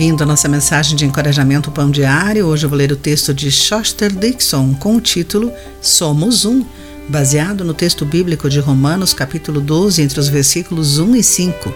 Bem-vindo 0.00 0.22
à 0.22 0.26
nossa 0.26 0.48
mensagem 0.48 0.96
de 0.96 1.04
encorajamento 1.04 1.70
Pão 1.70 1.90
Diário. 1.90 2.46
Hoje 2.46 2.64
eu 2.64 2.70
vou 2.70 2.78
ler 2.78 2.90
o 2.90 2.96
texto 2.96 3.34
de 3.34 3.50
Shoster 3.50 4.10
Dixon 4.10 4.72
com 4.72 4.96
o 4.96 5.00
título 5.00 5.52
Somos 5.82 6.46
Um, 6.46 6.64
baseado 7.06 7.66
no 7.66 7.74
texto 7.74 8.06
bíblico 8.06 8.48
de 8.48 8.60
Romanos, 8.60 9.12
capítulo 9.12 9.60
12, 9.60 10.00
entre 10.00 10.18
os 10.18 10.26
versículos 10.26 10.98
1 10.98 11.16
e 11.16 11.22
5. 11.22 11.74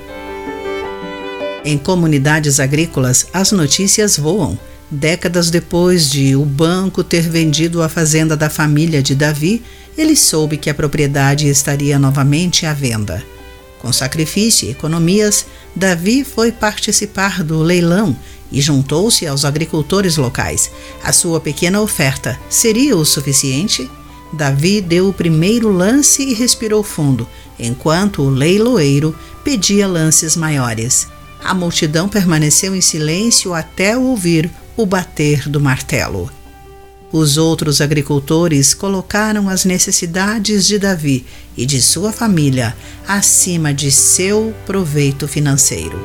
Em 1.67 1.77
comunidades 1.77 2.61
agrícolas, 2.61 3.27
as 3.31 3.53
notícias 3.53 4.17
voam. 4.17 4.59
Décadas 4.91 5.51
depois 5.51 6.09
de 6.09 6.35
o 6.35 6.47
banco 6.47 7.05
ter 7.05 7.29
vendido 7.29 7.83
a 7.83 7.91
fazenda 7.91 8.35
da 8.35 8.49
família 8.49 9.03
de 9.03 9.15
Davi, 9.15 9.63
ele 9.99 10.17
soube 10.17 10.57
que 10.57 10.71
a 10.71 10.75
propriedade 10.75 11.47
estaria 11.47 11.99
novamente 11.99 12.65
à 12.65 12.73
venda. 12.73 13.23
Com 13.85 13.93
sacrifício 13.93 14.67
e 14.67 14.71
economias, 14.71 15.45
Davi 15.77 16.25
foi 16.25 16.51
participar 16.51 17.45
do 17.45 17.59
leilão 17.59 18.17
e 18.51 18.59
juntou-se 18.59 19.27
aos 19.27 19.45
agricultores 19.45 20.17
locais. 20.17 20.71
A 21.03 21.13
sua 21.13 21.39
pequena 21.39 21.83
oferta 21.83 22.41
seria 22.49 22.97
o 22.97 23.05
suficiente? 23.05 23.91
Davi 24.33 24.81
deu 24.81 25.11
o 25.11 25.13
primeiro 25.13 25.71
lance 25.71 26.23
e 26.23 26.33
respirou 26.33 26.83
fundo, 26.83 27.29
enquanto 27.59 28.23
o 28.23 28.31
leiloeiro 28.31 29.15
pedia 29.45 29.87
lances 29.87 30.35
maiores. 30.35 31.07
A 31.45 31.53
multidão 31.53 32.09
permaneceu 32.09 32.75
em 32.75 32.81
silêncio 32.81 33.53
até 33.53 33.99
ouvir 33.99 34.51
o 34.79 34.87
bater 34.87 35.47
do 35.47 35.61
martelo. 35.61 36.31
Os 37.17 37.37
outros 37.37 37.81
agricultores 37.81 38.75
colocaram 38.75 39.49
as 39.49 39.65
necessidades 39.65 40.67
de 40.67 40.81
Davi 40.81 41.25
e 41.57 41.65
de 41.65 41.81
sua 41.81 42.11
família 42.11 42.77
acima 43.07 43.73
de 43.73 43.89
seu 43.93 44.53
proveito 44.67 45.29
financeiro. 45.29 45.97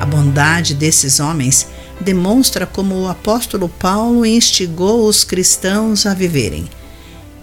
A 0.00 0.06
bondade 0.06 0.72
desses 0.72 1.20
homens 1.20 1.66
demonstra 2.00 2.64
como 2.64 2.94
o 2.94 3.08
apóstolo 3.08 3.68
Paulo 3.68 4.24
instigou 4.24 5.06
os 5.06 5.22
cristãos 5.22 6.06
a 6.06 6.14
viverem. 6.14 6.64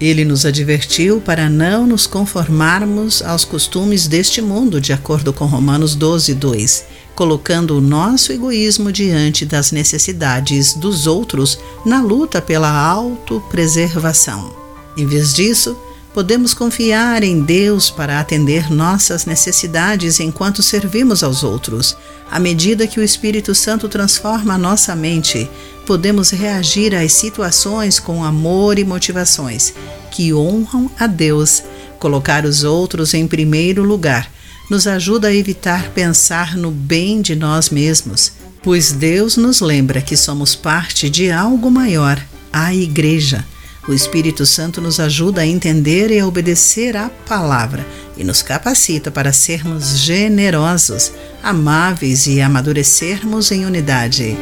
Ele 0.02 0.26
nos 0.26 0.48
advertiu 0.48 1.22
para 1.22 1.48
não 1.48 1.86
nos 1.86 2.08
conformarmos 2.08 3.22
aos 3.22 3.46
costumes 3.46 4.08
deste 4.08 4.42
mundo, 4.42 4.82
de 4.82 4.94
acordo 4.94 5.32
com 5.32 5.46
Romanos 5.46 5.94
12, 5.94 6.34
2 6.34 6.86
colocando 7.20 7.78
o 7.78 7.82
nosso 7.82 8.32
egoísmo 8.32 8.94
diante 8.94 9.46
das 9.46 9.74
necessidades 9.74 10.74
dos 10.74 11.06
outros 11.06 11.60
na 11.86 12.02
luta 12.02 12.42
pela 12.42 12.72
autopreservação. 12.72 14.56
Em 14.96 15.06
vez 15.06 15.34
disso, 15.34 15.78
podemos 16.14 16.54
confiar 16.54 17.22
em 17.22 17.42
Deus 17.42 17.90
para 17.90 18.22
atender 18.22 18.72
nossas 18.72 19.26
necessidades 19.26 20.22
enquanto 20.22 20.64
servimos 20.64 21.22
aos 21.22 21.44
outros. 21.44 21.98
À 22.32 22.40
medida 22.40 22.88
que 22.88 23.02
o 23.02 23.04
Espírito 23.04 23.54
Santo 23.54 23.90
transforma 23.90 24.58
nossa 24.58 24.96
mente, 24.96 25.52
podemos 25.86 26.30
reagir 26.30 26.96
às 26.96 27.12
situações 27.12 28.00
com 28.00 28.24
amor 28.24 28.80
e 28.80 28.86
motivações 28.86 29.74
que 30.10 30.34
honram 30.34 30.90
a 30.98 31.06
Deus, 31.06 31.64
colocar 32.00 32.46
os 32.46 32.64
outros 32.64 33.14
em 33.14 33.28
primeiro 33.28 33.84
lugar 33.84 34.39
nos 34.70 34.86
ajuda 34.86 35.30
a 35.30 35.36
evitar 35.36 35.90
pensar 35.90 36.56
no 36.56 36.70
bem 36.70 37.22
de 37.22 37.36
nós 37.36 37.70
mesmos, 37.70 38.34
pois 38.62 38.92
Deus 38.92 39.36
nos 39.36 39.62
lembra 39.62 40.02
que 40.02 40.16
somos 40.16 40.56
parte 40.56 41.10
de 41.10 41.32
algo 41.32 41.72
maior, 41.72 42.22
a 42.54 42.74
Igreja. 42.74 43.44
O 43.88 43.94
Espírito 43.94 44.46
Santo 44.46 44.80
nos 44.80 45.00
ajuda 45.00 45.42
a 45.42 45.48
entender 45.48 46.12
e 46.12 46.20
a 46.20 46.28
obedecer 46.28 46.96
à 46.96 47.10
palavra 47.10 47.84
e 48.16 48.24
nos 48.24 48.44
capacita 48.44 49.10
para 49.10 49.34
sermos 49.34 49.98
generosos, 49.98 51.12
amáveis 51.42 52.28
e 52.28 52.40
amadurecermos 52.40 53.52
em 53.52 53.66
unidade. 53.66 54.38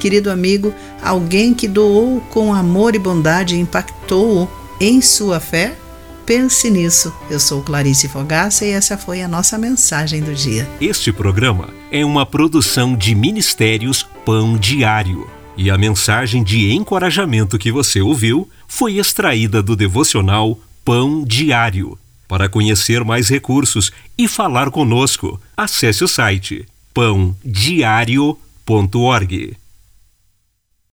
Querido 0.00 0.30
amigo, 0.30 0.72
alguém 1.02 1.52
que 1.52 1.68
doou 1.68 2.20
com 2.30 2.54
amor 2.54 2.94
e 2.94 2.98
bondade 2.98 3.58
impactou 3.58 4.50
em 4.80 5.02
sua 5.02 5.40
fé? 5.40 5.76
Pense 6.26 6.68
nisso. 6.68 7.14
Eu 7.30 7.38
sou 7.38 7.62
Clarice 7.62 8.08
Fogaça 8.08 8.66
e 8.66 8.70
essa 8.70 8.98
foi 8.98 9.22
a 9.22 9.28
nossa 9.28 9.56
mensagem 9.56 10.20
do 10.20 10.34
dia. 10.34 10.68
Este 10.80 11.12
programa 11.12 11.68
é 11.88 12.04
uma 12.04 12.26
produção 12.26 12.96
de 12.96 13.14
Ministérios 13.14 14.02
Pão 14.24 14.58
Diário. 14.58 15.30
E 15.56 15.70
a 15.70 15.78
mensagem 15.78 16.42
de 16.42 16.72
encorajamento 16.72 17.56
que 17.56 17.70
você 17.70 18.00
ouviu 18.00 18.50
foi 18.66 18.98
extraída 18.98 19.62
do 19.62 19.76
devocional 19.76 20.58
Pão 20.84 21.22
Diário. 21.22 21.96
Para 22.26 22.48
conhecer 22.48 23.04
mais 23.04 23.28
recursos 23.28 23.92
e 24.18 24.26
falar 24.26 24.72
conosco, 24.72 25.40
acesse 25.56 26.02
o 26.02 26.08
site 26.08 26.66
pãodiario.org. 26.92 29.56